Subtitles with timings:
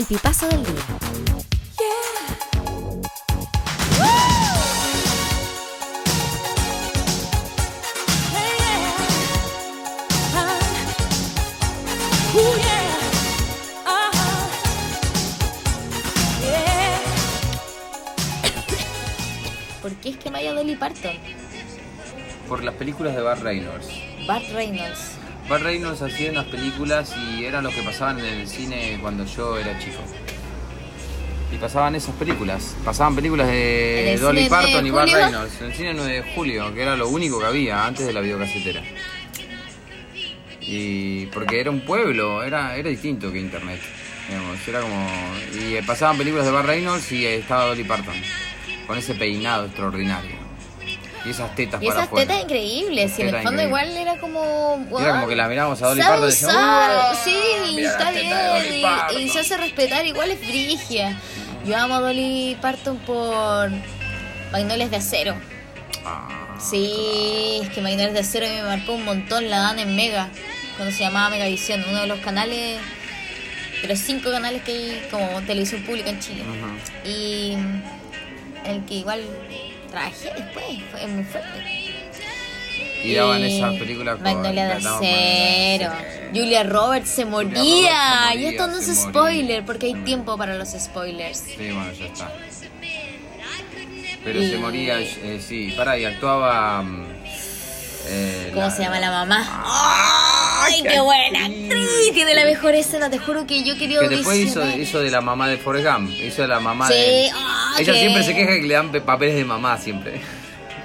[0.00, 0.74] el pipazo del día.
[19.82, 21.12] ¿Por qué es que vaya Dolly Parton?
[22.48, 23.88] Por las películas de Bart Reynolds.
[24.26, 25.19] Bart Reynolds.
[25.50, 29.58] Bart Reynolds hacía unas películas y eran los que pasaban en el cine cuando yo
[29.58, 29.98] era chico.
[31.52, 32.76] Y pasaban esas películas.
[32.84, 35.16] Pasaban películas ¿En de Dolly Parton y Julio?
[35.16, 35.60] Reynolds.
[35.60, 38.20] En el cine 9 de julio, que era lo único que había antes de la
[38.20, 38.80] videocasetera.
[40.60, 43.80] Y porque era un pueblo, era, era distinto que internet.
[44.28, 45.10] digamos, era como.
[45.52, 48.14] Y pasaban películas de Bart Reynolds y estaba Dolly Parton.
[48.86, 50.39] Con ese peinado extraordinario.
[51.24, 54.86] Y esas tetas Y esas tetas increíbles, y en el fondo igual era como...
[54.98, 57.36] Y era como que la mirábamos a Dolly Parton y decíamos, usar, "Oh, sí,
[57.72, 58.26] y está bien,
[58.72, 59.28] y- y, Parton".
[59.28, 61.18] se hace respetar, igual es frigia.
[61.66, 63.70] Yo amo a Dolly Parton por
[64.52, 65.34] Magnolias de Acero.
[66.04, 70.28] Ah, Sí, es que Magnolias de Acero me marcó un montón, la dan en Mega,
[70.76, 72.78] cuando se llamaba Megavisión, uno de los canales,
[73.82, 76.42] de los cinco canales que hay como televisión pública en Chile.
[77.04, 77.56] Y
[78.66, 79.22] el que igual
[79.90, 81.48] trabajé después, fue muy fuerte.
[83.02, 85.92] Y daban esas películas con- Magnolia de acero.
[86.34, 87.54] Julia Roberts se moría.
[87.60, 89.64] Roberts se y esto no es spoiler, moría.
[89.64, 91.38] porque hay tiempo para los spoilers.
[91.38, 92.30] Sí, bueno, ya está.
[94.22, 96.82] Pero Y- se moría, eh, sí, pará, y actuaba.
[96.82, 97.06] mm,
[98.08, 99.64] eh, ¿Cómo la- se llama la mamá?
[100.60, 102.12] ¡Ay, qué buena actriz!
[102.14, 105.48] Tiene la mejor escena, te juro que yo quería Que después hizo, de la mamá
[105.48, 106.10] de Forrest Gump.
[106.10, 107.30] Hizo de la mamá Sí, de.
[107.78, 110.20] Ella siempre se queja que le dan pe- papeles de mamá, siempre.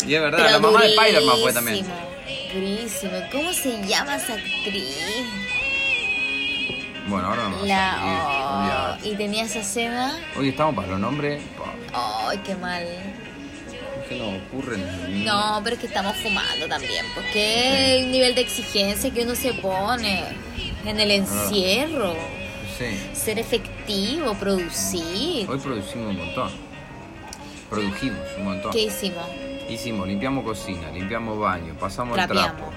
[0.07, 1.85] Y es verdad, Pero la mamá de Spider-Man fue también.
[2.53, 3.13] durísimo.
[3.31, 4.97] ¿Cómo se llama esa actriz?
[7.07, 10.19] Bueno, ahora no La, oh, y tenía esa escena.
[10.37, 11.41] Hoy estamos para los nombres.
[11.93, 12.83] Ay, qué mal.
[14.07, 15.25] ¿Qué nos ocurren?
[15.25, 19.53] No, pero es que estamos fumando también, porque un nivel de exigencia que uno se
[19.53, 20.23] pone
[20.85, 22.15] en el encierro.
[22.77, 22.85] Sí.
[23.13, 25.49] Ser efectivo, producir.
[25.49, 26.51] Hoy producimos un montón.
[27.69, 28.71] Produjimos un montón.
[28.71, 29.23] ¿Qué hicimos?
[29.69, 32.57] Hicimos, limpiamos cocina, limpiamos baño, pasamos el Trapeamos.
[32.57, 32.71] trapo.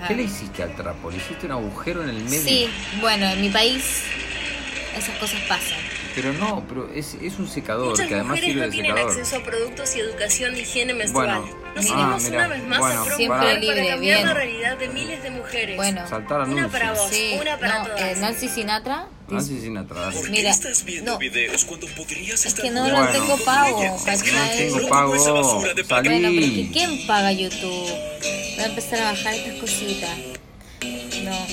[0.00, 0.08] Ah.
[0.08, 1.10] ¿Qué le hiciste al trapo?
[1.10, 2.40] ¿Le hiciste un agujero en el medio?
[2.40, 2.68] Sí,
[3.00, 4.04] bueno, en mi país
[4.96, 5.78] esas cosas pasan.
[6.14, 8.90] Pero no, pero es, es un secador Muchas que además mujeres sirve no de tienen
[8.94, 9.10] secador.
[9.18, 11.40] acceso a productos y educación de higiene menstrual.
[11.40, 14.16] Bueno, Nos ah, unimos mira, una vez más bueno, a Siempre promover libre, para cambiar
[14.18, 14.28] bien.
[14.28, 15.76] la realidad de miles de mujeres.
[15.76, 18.00] Bueno, Saltar una para vos, sí, una para no, todas.
[18.00, 19.08] eh, Nancy Sinatra.
[19.28, 20.14] Nancy Sinatra, dale.
[20.16, 21.18] ¿Por qué Mira, estás viendo no.
[21.18, 23.08] videos cuando podrías Es estar que no, Bueno.
[23.10, 23.82] tengo pago?
[24.06, 24.58] Es que no ¿cachai?
[24.72, 25.08] tengo pago.
[25.16, 26.70] Bueno, pero es que.
[26.72, 27.88] ¿quién paga YouTube?
[28.54, 30.10] Voy a empezar a bajar estas cositas.
[31.24, 31.46] No,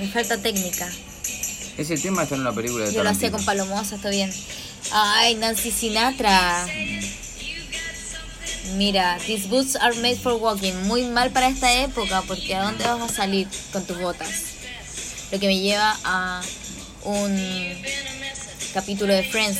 [0.00, 0.86] me falta técnica.
[1.78, 4.32] Ese tema está en una película de Yo lo hacía con Palomosa, está bien.
[4.92, 6.66] Ay, Nancy Sinatra.
[8.76, 10.74] Mira, these boots are made for walking.
[10.86, 14.28] Muy mal para esta época, porque ¿a dónde vas a salir con tus botas?
[15.30, 16.42] Lo que me lleva a
[17.04, 17.82] un
[18.74, 19.58] capítulo de Friends,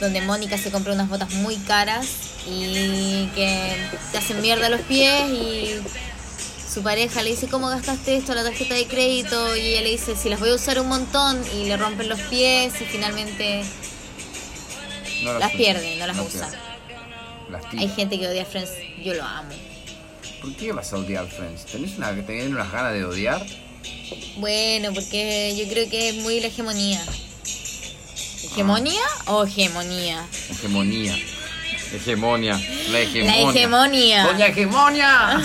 [0.00, 2.06] donde Mónica se compra unas botas muy caras
[2.46, 3.76] y que
[4.10, 5.80] te hacen mierda los pies y
[6.72, 8.34] su pareja le dice, ¿cómo gastaste esto?
[8.34, 9.56] La tarjeta de crédito.
[9.56, 11.42] Y ella le dice, si las voy a usar un montón.
[11.54, 13.62] Y le rompen los pies y finalmente
[15.24, 15.58] No las sé.
[15.58, 16.50] pierde, no las No usa.
[17.50, 17.64] Las.
[17.76, 18.70] Hay gente que odia a Friends,
[19.04, 19.50] yo lo amo.
[20.40, 21.66] ¿Por qué vas a odiar Friends?
[21.66, 23.44] ¿Tenés, una, ¿Tenés unas ganas de odiar?
[24.38, 27.04] Bueno, porque yo creo que es muy la hegemonía.
[28.44, 30.26] ¿Hegemonía o hegemonía?
[30.50, 31.16] Hegemonía.
[31.92, 32.58] Hegemonia.
[32.88, 33.44] La hegemonia.
[33.44, 34.22] La hegemonía.
[34.24, 35.42] Doña Hegemonia.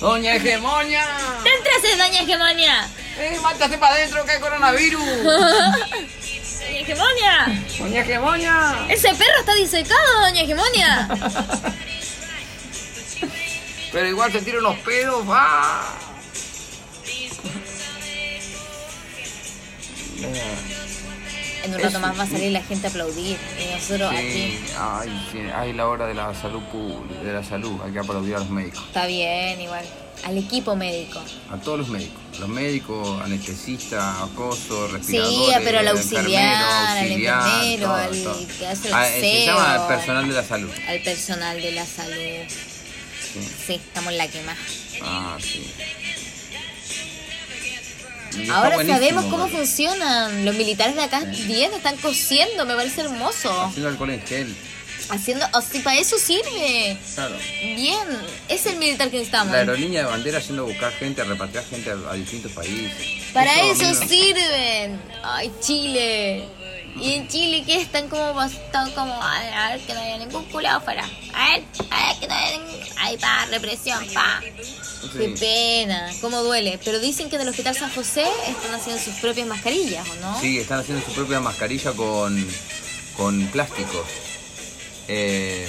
[0.00, 1.04] Doña Hegemonia.
[1.44, 2.88] ¡Entrase, doña hegemonía!
[3.18, 5.04] ¡Eh, mátate para adentro que hay coronavirus!
[5.24, 7.64] ¡Doña hegemonía!
[7.78, 8.86] Doña Hegemonia.
[8.88, 11.08] ¡Ese perro está disecado, doña hegemonía!
[13.92, 15.96] Pero igual te tiro unos pedos, va.
[21.70, 23.36] En un rato más va a salir la gente a aplaudir.
[23.58, 24.30] Y nosotros aquí.
[24.32, 27.98] Sí, ay, sí, ay, la hora de la salud pública, de la salud, hay que
[27.98, 29.84] aplaudir a los médicos, Está bien, igual.
[30.24, 31.18] Al equipo médico.
[31.50, 37.40] a todos los médicos, los médicos, anestesistas, acoso, Sí, respiradores, pero al auxiliar, al auxiliar,
[37.48, 38.46] enfermero, todo, al todo.
[38.58, 39.54] que hace el Ah, eh, se aseo.
[39.56, 40.70] llama personal de la salud.
[40.88, 42.48] Al personal de la salud.
[43.32, 43.40] Sí.
[43.66, 44.58] Sí, estamos en la que más.
[45.02, 45.72] Ah, sí.
[48.36, 50.44] Y Ahora sabemos cómo funcionan.
[50.44, 53.50] Los militares de acá bien están cosiendo, me parece hermoso.
[53.62, 54.56] Haciendo alcohol en gel.
[55.08, 56.96] Haciendo, o sea, para eso sirve.
[57.14, 57.34] Claro.
[57.62, 58.06] Bien,
[58.48, 59.52] es el militar que necesitamos.
[59.52, 62.92] La aerolínea de bandera a buscar gente, repatriar gente a, a distintos países.
[63.32, 65.00] Para eso sirven.
[65.22, 66.59] Ay, Chile.
[66.96, 70.68] Y en Chile que están como están como a ver, que no haya ningún culo
[70.68, 71.04] afuera.
[71.34, 72.80] A ver, a ver que no haya ningún...
[72.98, 74.40] Ahí pa, represión, pa.
[75.12, 76.78] Qué pena, cómo duele.
[76.84, 80.40] Pero dicen que en el Hospital San José están haciendo sus propias mascarillas, ¿o no?
[80.40, 82.46] Sí, están haciendo su propia mascarilla con,
[83.16, 84.06] con plásticos.
[85.08, 85.68] Eh,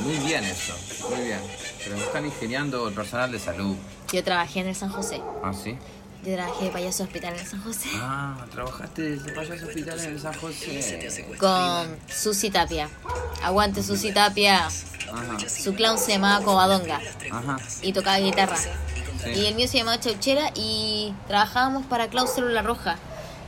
[0.00, 0.74] muy bien eso,
[1.10, 1.40] muy bien.
[1.82, 3.76] Pero están ingeniando el personal de salud.
[4.12, 5.20] Yo trabajé en el San José.
[5.42, 5.76] ¿Ah, sí?
[6.24, 7.88] Yo trabajé de payaso hospital en San José.
[7.96, 11.26] Ah, trabajaste de payaso hospital en San José.
[11.38, 12.88] Con Susi Tapia.
[13.42, 14.66] Aguante Susi Tapia.
[14.66, 16.98] Ajá, Su clown se llamaba Covadonga
[17.30, 17.58] ajá.
[17.82, 18.56] y tocaba guitarra.
[18.56, 22.96] Sí, Y el mío se llamaba Chauchera y trabajábamos para Clown Célula Roja,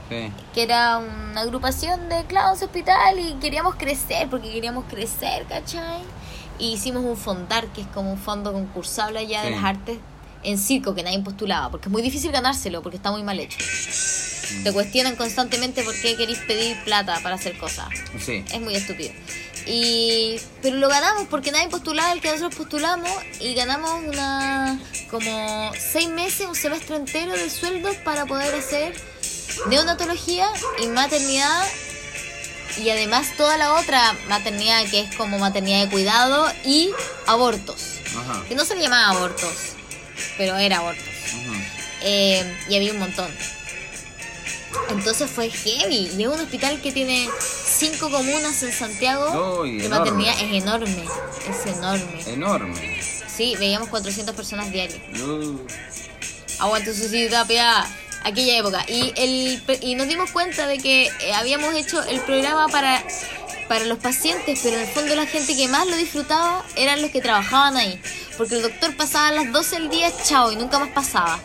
[0.09, 0.31] sí.
[0.55, 6.03] que era una agrupación de clowns hospital y queríamos crecer, porque queríamos crecer, ¿cachai?
[6.59, 9.99] Y hicimos un fondar, que es como un fondo concursable allá de las artes,
[10.43, 13.59] en circo, que nadie postulaba, porque es muy difícil ganárselo, porque está muy mal hecho.
[14.63, 17.89] Te cuestionan constantemente por qué queréis pedir plata para hacer cosas.
[18.25, 18.45] Sí.
[18.53, 19.13] Es muy estúpido.
[19.67, 23.11] Y pero lo ganamos porque nadie postulaba el que nosotros postulamos
[23.41, 24.79] y ganamos una
[25.11, 28.95] como seis meses, un semestre entero de sueldos para poder hacer
[29.69, 30.49] neonatología
[30.81, 31.65] y maternidad
[32.79, 36.91] y además toda la otra maternidad que es como maternidad de cuidado y
[37.27, 38.01] abortos.
[38.17, 38.45] Ajá.
[38.49, 39.76] Que no se le llamaba abortos,
[40.37, 41.05] pero era abortos.
[42.03, 43.31] Eh, y había un montón.
[44.91, 46.11] Entonces fue heavy.
[46.17, 49.61] Y es un hospital que tiene cinco comunas en Santiago.
[49.61, 49.99] Uy, de enorme.
[49.99, 51.05] maternidad es enorme.
[51.49, 52.23] Es enorme.
[52.27, 53.01] Enorme.
[53.03, 55.01] Sí, veíamos 400 personas diarias.
[55.21, 55.59] Uh,
[56.59, 57.87] Aguante su tapia.
[58.25, 58.85] Aquella época.
[58.89, 63.05] Y, el, y nos dimos cuenta de que eh, habíamos hecho el programa para,
[63.69, 67.13] para los pacientes, pero en el fondo la gente que más lo disfrutaba eran los
[67.13, 68.01] que trabajaban ahí.
[68.37, 71.39] Porque el doctor pasaba a las 12 del día, chao, y nunca más pasaba.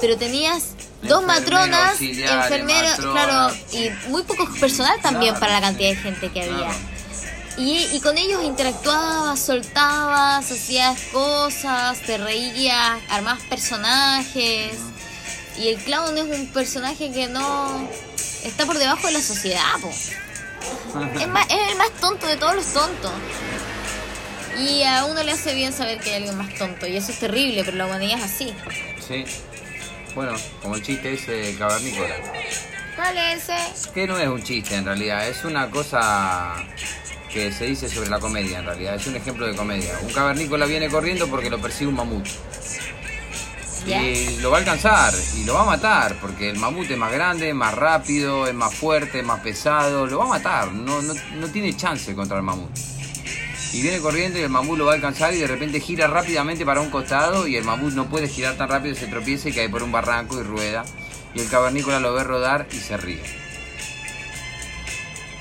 [0.00, 5.90] Pero tenías dos matronas, enfermeros, claro, y muy poco personal también Claro, para la cantidad
[5.90, 6.56] de gente que había.
[6.56, 6.78] Claro.
[7.56, 14.76] Y, y con ellos interactuabas, soltabas, hacías cosas, te reías, armabas personajes.
[15.58, 17.88] Y el clown es un personaje que no
[18.44, 19.88] está por debajo de la sociedad, po.
[21.18, 23.10] Es, más- es el más tonto de todos los tontos.
[24.58, 26.86] Y a uno le hace bien saber que hay alguien más tonto.
[26.86, 28.54] Y eso es terrible, pero la humanidad es así.
[29.06, 29.24] sí.
[30.14, 32.14] Bueno, como el chiste ese cavernícola.
[32.96, 33.92] ¿Cuál es ese?
[33.92, 36.56] Que no es un chiste en realidad, es una cosa
[37.32, 39.96] que se dice sobre la comedia en realidad, es un ejemplo de comedia.
[40.02, 42.26] Un cavernícola viene corriendo porque lo persigue un mamut.
[43.86, 47.12] Y lo va a alcanzar y lo va a matar porque el mamut es más
[47.12, 51.48] grande, más rápido, es más fuerte, más pesado, lo va a matar, no, no, no
[51.48, 52.70] tiene chance contra el mamut.
[53.72, 56.64] Y viene corriendo y el mamut lo va a alcanzar y de repente gira rápidamente
[56.64, 59.68] para un costado y el mamut no puede girar tan rápido, se tropieza y cae
[59.68, 60.84] por un barranco y rueda.
[61.34, 63.22] Y el cavernícola lo ve rodar y se ríe.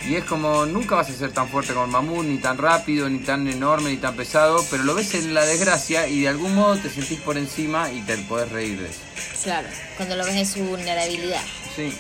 [0.08, 3.10] Y es como, nunca vas a ser tan fuerte como el mamut, ni tan rápido,
[3.10, 6.56] ni tan enorme, ni tan pesado, pero lo ves en la desgracia y de algún
[6.56, 9.00] modo te sentís por encima y te podés reír de eso.
[9.44, 11.44] Claro, cuando lo ves en su vulnerabilidad.
[11.76, 11.94] Sí.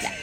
[0.00, 0.16] Claro.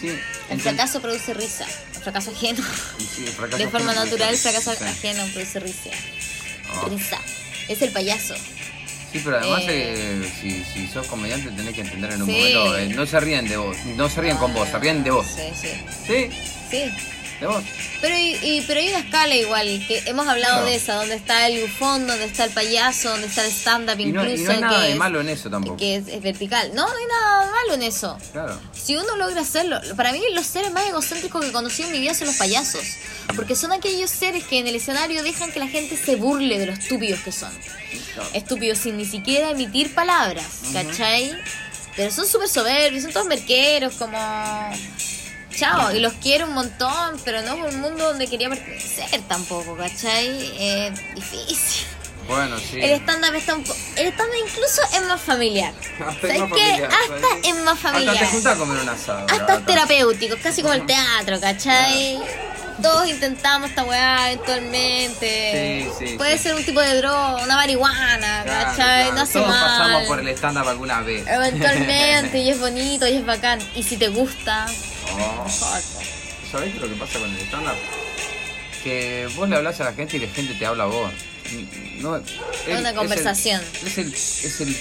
[0.00, 0.18] Sí.
[0.50, 1.66] El fracaso produce risa.
[2.04, 2.62] Fracaso ajeno.
[2.98, 4.84] sí, el fracaso De forma natural, fracaso sí.
[4.84, 5.90] ajeno produce risa.
[6.82, 6.88] Oh.
[6.88, 7.18] Risa.
[7.68, 8.34] Es el payaso.
[9.10, 10.22] Sí, pero además Eh.
[10.22, 12.32] eh, si, si sos comediante tenés que entender en un Sí.
[12.32, 15.10] momento, eh, no se ríen de vos, no se ríen con vos, se ríen de
[15.12, 15.26] vos.
[15.34, 15.70] Sí, sí.
[16.06, 16.30] Sí,
[16.70, 16.92] Sí.
[17.40, 17.48] De.
[18.00, 20.66] Pero, y, y- pero hay una escala igual, que hemos hablado Claro.
[20.66, 24.06] de esa, donde está el bufón, donde está el payaso, donde está el stand-up Y
[24.12, 24.42] no, incluso.
[24.42, 25.76] y no hay nada que de es- malo en eso tampoco.
[25.76, 26.70] Que es, es vertical.
[26.74, 28.18] No, no hay nada malo en eso.
[28.32, 28.60] Claro.
[28.72, 32.14] Si uno logra hacerlo, para mí los seres más egocéntricos que conocí en mi vida
[32.14, 32.82] son los payasos.
[33.36, 36.66] Porque son aquellos seres que en el escenario dejan que la gente se burle de
[36.66, 37.50] lo estúpidos que son.
[38.14, 38.28] Claro.
[38.34, 41.32] Estúpidos sin ni siquiera emitir palabras, ¿cachai?
[41.96, 44.18] Pero son súper soberbios, son todos merqueros, como...
[45.56, 49.76] Chao, y los quiero un montón, pero no por un mundo donde quería pertenecer tampoco,
[49.76, 50.52] ¿cachai?
[50.58, 51.86] Es difícil.
[52.26, 52.80] Bueno, sí.
[52.80, 55.74] El stand-up está un po- El stand-up incluso es más familiar.
[56.06, 57.46] Hasta es ¿Sabes más familiar, Hasta ¿sabes?
[57.46, 58.14] es más familiar.
[58.14, 59.26] Hasta te juntás a comer un asado.
[59.30, 62.18] Hasta es terapéutico, casi como el teatro, ¿cachai?
[62.82, 65.90] Todos intentamos esta weá eventualmente.
[65.98, 66.42] Sí, sí, Puede sí.
[66.44, 68.74] ser un tipo de droga, una marihuana, Claro, ¿cachai?
[69.02, 69.12] claro.
[69.14, 69.60] No hace Todos mal.
[69.78, 71.24] pasamos por el stand-up alguna vez.
[71.26, 73.60] Eventualmente, y es bonito, y es bacán.
[73.76, 74.66] Y si te gusta,
[75.12, 75.46] Oh.
[76.50, 77.76] ¿Sabés lo que pasa con el stand-up?
[78.82, 81.10] Que vos le hablas a la gente y la gente te habla a vos.
[82.00, 83.62] No, Es una conversación.
[83.84, 84.76] Es el, es el,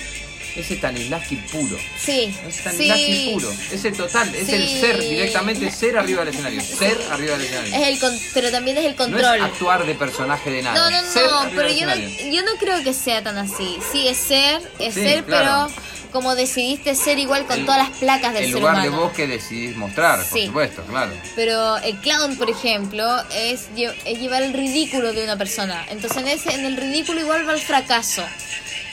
[0.56, 1.78] es el Stanislavski puro.
[2.00, 3.30] Sí, Es Stanislavski sí.
[3.34, 3.52] puro.
[3.72, 6.62] Es el total, es el ser directamente, ser arriba del escenario.
[6.62, 7.76] Ser arriba del escenario.
[7.76, 9.36] Es el con- pero también es el no control.
[9.38, 10.76] es actuar de personaje de nada.
[10.90, 13.78] No, no, ser no, pero yo no, yo no creo que sea tan así.
[13.92, 15.68] Sí, es ser, es Sí, ser, claro.
[15.74, 18.92] pero como decidiste ser igual con todas las placas del el ser lugar humano.
[18.92, 20.46] de vos que decidís mostrar, por Sí.
[20.46, 21.12] supuesto, claro.
[21.36, 23.68] Pero el clown, por ejemplo, es,
[24.06, 25.86] es llevar el ridículo de una persona.
[25.90, 28.24] Entonces en, ese, en el ridículo igual va el fracaso.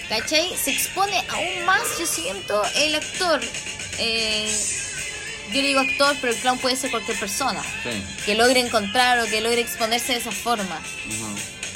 [0.08, 0.50] ¿Cachai?
[0.56, 3.40] Se expone aún más, yo siento, el actor.
[3.98, 4.50] Eh,
[5.52, 7.62] yo le digo actor, pero el clown puede ser cualquier persona.
[7.84, 8.02] Sí.
[8.26, 10.80] Que logre encontrar o que logre exponerse de esa forma.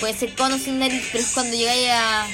[0.00, 2.26] Puede ser con o sin nariz, pero es cuando llegáis a...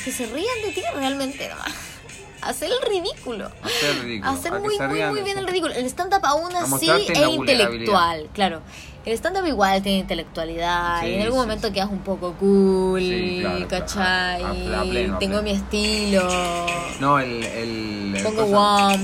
[0.00, 1.72] a que se rían de ti realmente nomás.
[2.40, 3.50] Hacer el ridículo.
[3.62, 4.30] Hacer ridículo.
[4.30, 5.74] Hacer a muy, muy, muy bien el ridículo.
[5.74, 8.62] El stand-up aún así es intelectual, claro.
[9.04, 13.02] El stand-up igual tiene intelectualidad y en algún sí, momento quedas un poco cool,
[13.40, 14.42] claro, ¿cachai?
[14.42, 15.42] a- a- a pleno, a Tengo pleno.
[15.42, 16.66] mi estilo,
[17.00, 17.42] No, el.
[17.42, 18.98] el pongo cosa-.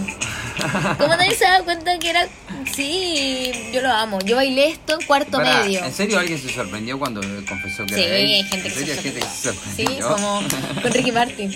[0.99, 2.29] Como nadie se da cuenta que era...
[2.75, 4.19] Sí, yo lo amo.
[4.25, 5.85] Yo bailé esto en cuarto Pará, medio.
[5.85, 8.35] ¿En serio alguien se sorprendió cuando confesó que Sí, era gay?
[8.35, 10.09] hay gente ¿En que se serio gente que se Sí, sorprendió?
[10.09, 10.43] como
[10.83, 11.55] con Ricky Martin.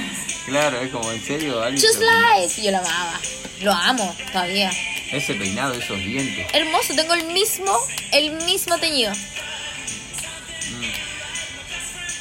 [0.46, 2.38] claro, es como, ¿en serio alguien Just sorprendió?
[2.40, 2.62] Life.
[2.62, 3.20] Yo lo amaba.
[3.62, 4.70] Lo amo todavía.
[5.12, 6.46] Ese peinado, esos dientes.
[6.52, 7.72] Hermoso, tengo el mismo,
[8.12, 9.12] el mismo teñido.
[9.12, 10.84] Mm,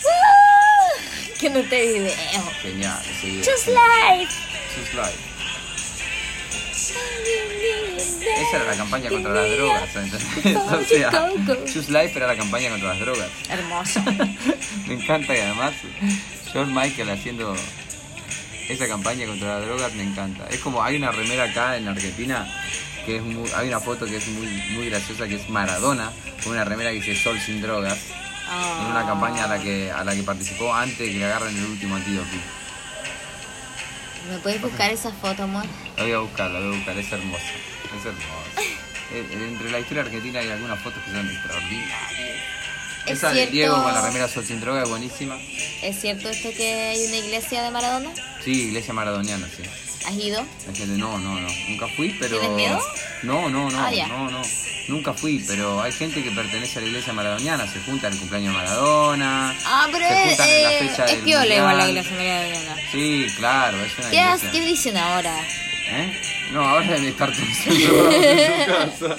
[0.05, 0.89] ¡Ah!
[1.39, 2.11] Que no te video.
[2.61, 3.45] genial, ese video.
[3.51, 4.33] Just Life.
[4.77, 5.17] Just Life.
[8.23, 10.57] Esa era la campaña contra las drogas, ¿entendés?
[10.57, 11.31] O sea,
[11.73, 13.29] Just Life era la campaña contra las drogas.
[13.49, 14.01] Hermoso.
[14.87, 15.73] Me encanta y además
[16.51, 17.55] George Michael haciendo
[18.69, 20.47] esa campaña contra las drogas me encanta.
[20.49, 22.47] Es como hay una remera acá en Argentina
[23.05, 26.11] que es muy, hay una foto que es muy muy graciosa que es Maradona
[26.43, 27.97] con una remera que dice Sol sin drogas
[28.81, 31.57] en una campaña a la que a la que participó antes de que le agarren
[31.57, 32.27] el último antídoto.
[34.29, 35.65] ¿Me puedes buscar esa foto, amor?
[35.97, 37.43] La voy a buscar, la voy a buscar, es hermosa.
[37.97, 38.61] Es hermosa.
[39.31, 42.11] Entre la historia argentina hay algunas fotos que son extraordinarias.
[43.05, 43.47] Es Esa de.
[43.47, 45.37] Diego con la remera Sol sin droga es buenísima.
[45.81, 48.09] ¿Es cierto esto que hay una iglesia de Maradona?
[48.43, 49.63] Sí, iglesia maradoniana, sí.
[50.05, 50.45] ¿Has ido?
[50.97, 52.39] No, no, no, nunca fui, pero...
[52.39, 52.79] ¿Tienes miedo?
[53.23, 54.07] No, no, no, Ah, ya.
[54.07, 54.41] no, no,
[54.89, 58.19] nunca fui, pero hay gente que pertenece a la iglesia maradoniana, se junta en el
[58.19, 59.55] cumpleaños de Maradona.
[59.65, 62.75] Ah, pero se es, juntan en la eh, fecha es piola igual la iglesia maradoniana.
[62.91, 64.51] Sí, claro, es una ¿Qué, iglesia.
[64.51, 65.35] ¿Qué dicen ahora?
[65.95, 66.21] ¿Eh?
[66.51, 69.15] No, ahora deben estar en su casa,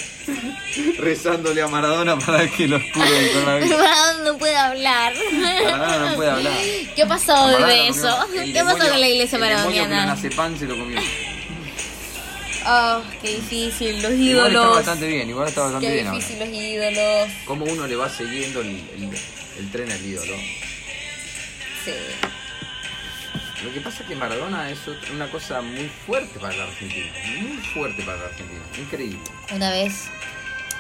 [0.99, 3.71] rezándole a Maradona para que los cure del coronavirus.
[3.79, 5.13] Maradona no puede hablar.
[5.33, 6.53] Maradona no puede hablar.
[6.97, 8.27] ¿Qué pasó de eso?
[8.35, 9.97] el ¿Qué pasó con la iglesia El demonio maradoniana?
[10.15, 11.01] clonazepam se lo comió.
[12.67, 14.75] Oh, qué difícil, los Igual está ídolos.
[14.77, 16.19] bastante bien, igual está bastante Qué bien ahora.
[16.19, 17.29] difícil los ídolos.
[17.45, 19.11] Cómo uno le va siguiendo el, el-
[19.59, 20.35] el tren al ídolo.
[21.85, 21.93] Sí.
[23.65, 24.81] Lo que pasa es que Maradona es
[25.11, 27.11] una cosa muy fuerte para la Argentina.
[27.41, 28.61] Muy fuerte para la Argentina.
[28.79, 29.19] Increíble.
[29.55, 30.11] Una vez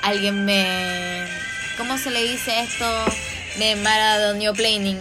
[0.02, 1.24] alguien me.
[1.78, 2.84] ¿Cómo se le dice esto?
[3.58, 4.98] Me maradonioplaning.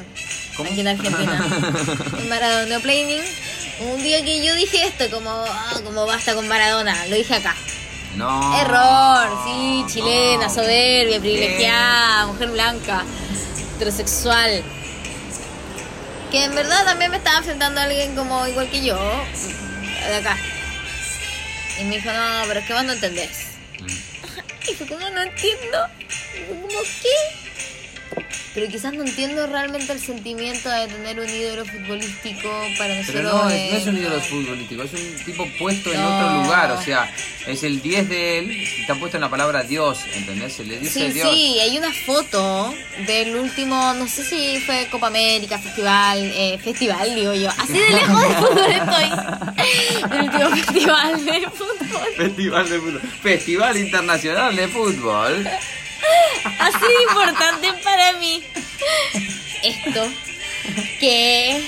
[0.56, 0.70] ¿Cómo?
[0.70, 1.46] Aquí en Argentina.
[2.18, 3.22] Me maradonioplaning.
[3.82, 7.56] Un día que yo dije esto, como, ah, como basta con Maradona, lo dije acá.
[8.16, 8.62] No.
[8.62, 10.54] Error, sí, chilena, no.
[10.54, 13.04] soberbia, privilegiada, mujer blanca,
[13.76, 14.64] heterosexual.
[16.34, 18.98] Que en verdad también me estaba enfrentando a alguien como igual que yo,
[20.08, 20.36] de acá.
[21.80, 23.50] Y me dijo, no, pero es que vos no entendés.
[23.80, 24.68] Mm.
[24.72, 25.88] Y fue como, no entiendo.
[26.48, 26.68] Como,
[27.04, 27.43] ¿qué?
[28.54, 33.16] Pero quizás no entiendo realmente el sentimiento de tener un ídolo futbolístico para nosotros.
[33.24, 36.16] Pero no, es, no es un ídolo futbolístico, es un tipo puesto en No.
[36.16, 36.72] otro lugar.
[36.72, 37.12] O sea,
[37.48, 40.54] es el 10 de él, está puesto en la palabra Dios, ¿entendés?
[40.54, 41.30] Se le dice Sí, Dios.
[41.34, 42.74] sí, hay una foto
[43.08, 47.90] del último, no sé si fue Copa América, festival, eh, festival digo yo, así de
[47.90, 53.02] lejos de fútbol estoy, del último festival de fútbol, Festival de fútbol.
[53.24, 55.48] Festival Internacional de Fútbol.
[56.60, 58.44] Así de importante para mí.
[59.64, 60.08] Esto,
[61.00, 61.64] que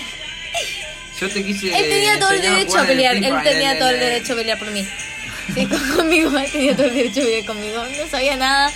[1.19, 1.67] Yo te quise.
[1.67, 4.59] él tenía todo el derecho a pelear, él en tenía todo el derecho a pelear
[4.59, 4.85] por mí.
[5.53, 8.71] Sí, conmigo, él tenía todo el derecho a pelear conmigo, no sabía nada.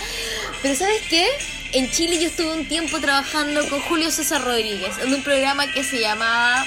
[0.62, 1.26] Pero ¿sabes qué?
[1.72, 5.84] En Chile yo estuve un tiempo trabajando con Julio César Rodríguez en un programa que
[5.84, 6.64] se llamaba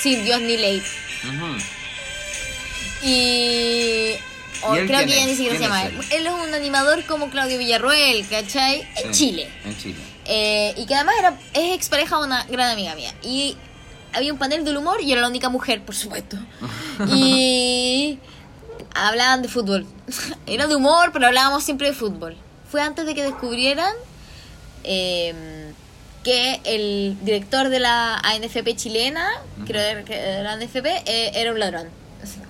[0.00, 0.82] Sin Dios ni Ley.
[1.24, 1.56] Ujú.
[3.02, 4.16] Y...
[4.64, 5.84] o ¿Y él creo que ya ni siquiera se ¿Quién llama.
[5.86, 6.00] Él?
[6.10, 6.26] él?
[6.26, 8.86] Es un animador como Claudio Villarroel, ¿cachai?
[8.96, 9.48] En Chile.
[9.64, 9.96] En Chile.
[10.24, 13.12] Eh, y que además era, es expareja de una gran amiga mía.
[13.22, 13.56] Y
[14.12, 16.36] había un panel del humor y yo era la única mujer, por supuesto.
[17.14, 18.18] Y
[18.94, 19.86] hablaban de fútbol.
[20.46, 22.36] Era de humor, pero hablábamos siempre de fútbol.
[22.70, 23.92] Fue antes de que descubrieran
[24.84, 25.72] eh,
[26.22, 29.28] que el director de la ANFP chilena,
[29.66, 31.88] creo que de la ANFP, eh, era un ladrón.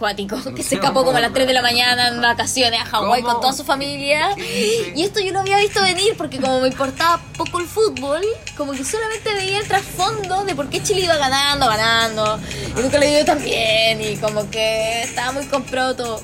[0.02, 3.22] Cuático, que se escapó como a las 3 de la mañana en vacaciones a Hawái
[3.22, 4.34] con toda su familia.
[4.36, 8.20] Y esto yo no había visto venir porque como me importaba poco el fútbol,
[8.56, 12.40] como que solamente veía el trasfondo de por qué Chile iba ganando, ganando.
[12.76, 16.20] Y nunca le dio tan bien y como que estaba muy comprado todo.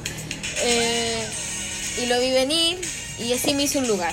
[0.64, 1.25] Eh,
[2.02, 2.80] y lo vi venir
[3.20, 4.12] y así me hice un lugar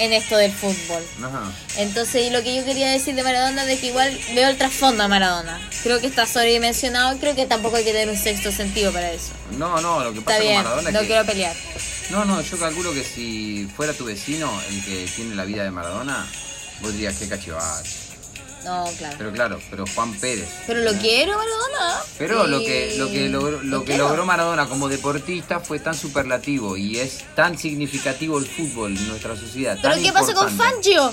[0.00, 1.04] en esto del fútbol.
[1.22, 1.52] Ajá.
[1.76, 5.02] Entonces, y lo que yo quería decir de Maradona de que igual veo el trasfondo
[5.02, 5.60] a Maradona.
[5.82, 9.12] Creo que está sobredimensionado y creo que tampoco hay que tener un sexto sentido para
[9.12, 9.32] eso.
[9.58, 11.06] No, no, lo que Está pasa con Maradona no es que...
[11.06, 11.56] quiero pelear.
[12.10, 15.70] No, no, yo calculo que si fuera tu vecino el que tiene la vida de
[15.70, 16.26] Maradona,
[16.80, 17.88] vos dirías que cachivato.
[18.64, 19.14] No, claro.
[19.18, 20.48] Pero claro, pero Juan Pérez.
[20.66, 22.00] Pero lo quiero, Maradona.
[22.18, 26.76] Pero lo que, lo que, logró, lo que logró Maradona como deportista fue tan superlativo
[26.76, 29.78] y es tan significativo el fútbol en nuestra sociedad.
[29.80, 30.74] ¿Pero tan qué pasa con importante.
[30.92, 31.12] Fangio?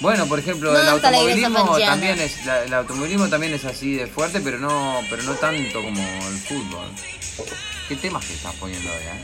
[0.00, 4.06] Bueno, por ejemplo, No, el automovilismo también es la- el automovilismo también es así de
[4.06, 6.88] fuerte, pero no pero no tanto como el fútbol.
[7.88, 9.22] ¿Qué temas que estás poniendo hoy, eh?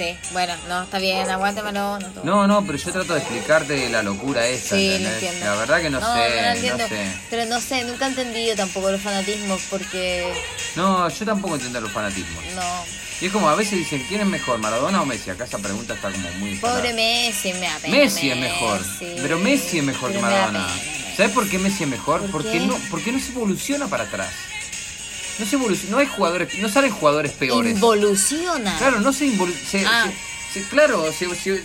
[0.00, 2.08] Sí, bueno, no, está bien, aguante Maradona.
[2.08, 2.24] todo.
[2.24, 5.10] No, no, pero yo trato de explicarte la locura entiendo.
[5.44, 6.78] La verdad que no, no, sé, no lo entiendo.
[6.84, 7.12] no sé.
[7.28, 10.32] Pero no sé, nunca he entendido tampoco los fanatismos porque
[10.74, 12.42] No, yo tampoco entiendo los fanatismos.
[12.54, 12.84] no.
[13.20, 15.28] Y es como a veces dicen, ¿quién es mejor, Maradona o Messi?
[15.28, 16.54] Acá esa pregunta está como muy...
[16.56, 16.94] Pobre instalada.
[16.94, 17.96] Messi, me da pena.
[17.98, 18.80] Messi es mejor,
[19.20, 20.66] pero Messi es mejor Pero que me Maradona.
[20.66, 21.14] pena.
[21.18, 22.22] ¿Sabes por qué Messi es mejor?
[22.22, 22.60] ¿Por porque qué?
[22.60, 24.30] no, porque no se evoluciona para atrás.
[25.40, 27.72] No se evoluciona, no hay jugadores, no salen jugadores peores.
[27.72, 28.76] Involuciona.
[28.78, 30.04] Claro, no se involuciona.
[30.04, 30.10] Ah.
[30.68, 31.62] claro, se- se-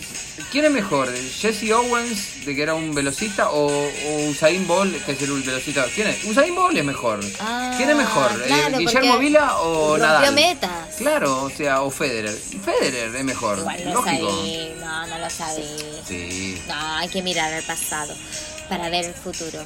[0.51, 1.11] ¿quién es mejor?
[1.13, 5.85] ¿Jesse Owens, de que era un velocista, o, o Usain Bolt, que es el velocista?
[5.93, 6.23] ¿Quién es?
[6.23, 7.19] Usain Bolt es mejor.
[7.39, 8.31] Ah, ¿Quién es mejor?
[8.31, 10.33] Eh, claro, ¿Guillermo porque Vila o Nadal?
[10.35, 10.95] metas.
[10.97, 12.33] Claro, o sea, o Federer.
[12.63, 13.57] Federer es mejor.
[13.59, 14.29] Igual no Lógico.
[14.31, 15.63] sabí, no, no lo sabí.
[16.07, 16.61] Sí.
[16.67, 18.13] No, hay que mirar al pasado
[18.69, 19.59] para ver el futuro.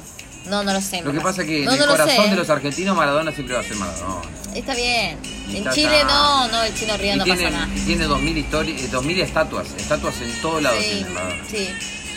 [0.46, 1.02] No, no lo sé.
[1.02, 2.30] Lo que pasa es que no, en no el lo corazón sé.
[2.30, 4.28] de los argentinos Maradona siempre va a ser Maradona.
[4.54, 5.18] Está bien.
[5.48, 7.84] En Está- Chile no, no, el chino río Y no tiene, pasa nada.
[7.86, 11.44] tiene 2000 historias, eh, 2000 estatuas, estatuas en todo lado Sí, tiene Maradona.
[11.50, 11.68] sí.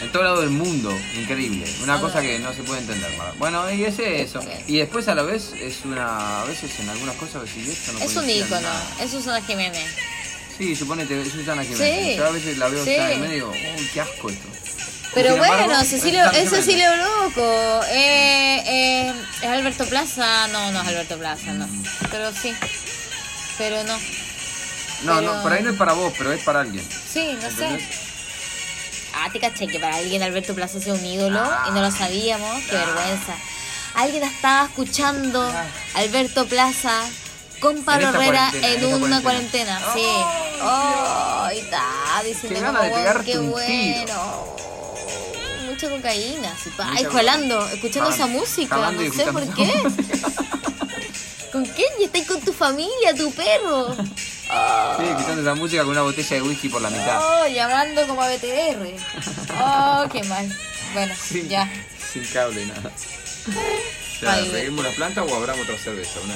[0.02, 1.66] En todo lado del mundo, increíble.
[1.84, 3.10] Una cosa que no se puede entender.
[3.18, 3.40] Maradona.
[3.40, 4.42] Bueno, y ese es eso.
[4.68, 8.00] Y después a la vez es una, a veces en algunas cosas decís, esto no
[8.00, 8.62] Es un ícono.
[8.62, 8.84] nada".
[9.02, 9.86] Es Susana Jiménez.
[10.58, 12.06] Sí, suponete, es Susana Jiménez.
[12.12, 12.16] Sí.
[12.18, 12.92] Yo a veces la veo Sí.
[12.92, 14.48] Y digo, uy, qué asco esto.
[15.14, 16.50] Pero embargo, bueno, es Cecilio, es.
[16.50, 17.82] Cecilio Loco.
[17.90, 20.48] Eh, eh, ¿Es Alberto Plaza?
[20.48, 21.68] No, no es Alberto Plaza, no.
[22.10, 22.54] Pero sí.
[23.58, 23.96] Pero no.
[25.04, 26.88] No, pero- no, por ahí no es para vos, pero es para alguien.
[27.12, 27.80] Sí, no sé.
[29.16, 32.64] Ah, te caché que para alguien Alberto Plaza sea un ídolo y no lo sabíamos.
[32.64, 33.36] Qué vergüenza.
[33.94, 35.54] Alguien estaba escuchando
[35.94, 37.00] Alberto Plaza
[37.60, 39.80] con Pablo Herrera en una cuarentena.
[39.80, 39.94] cuarentena.
[39.94, 40.06] Sí.
[40.64, 41.84] Oh, y está
[42.26, 44.56] diciendo como, de "Wow, pegarte qué bueno.
[45.74, 46.94] Mucha cocaína, sí, pa.
[47.00, 49.74] Escuchando esa música, no sé por qué.
[51.52, 51.88] ¿Con quién?
[52.00, 53.96] Y estáis con tu familia, tu perro.
[54.56, 54.96] Oh.
[55.00, 57.20] Sí, escuchando esa música con una botella de whisky por la mitad.
[57.24, 58.86] Oh, llamando como a BTR.
[59.60, 60.56] Oh, qué mal.
[60.94, 61.68] Bueno, Sin, ya.
[62.12, 62.92] sin cable, nada.
[62.92, 66.20] O sea, ¿reguemos la planta o abramos otra cerveza?
[66.24, 66.36] Una.